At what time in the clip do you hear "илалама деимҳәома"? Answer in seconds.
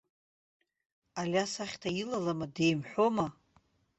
2.01-3.27